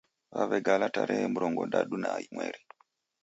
Waw'egala 0.35 0.87
tarehe 0.95 1.25
murongodadu 1.33 1.95
na 2.03 2.09
imweri 2.25 2.61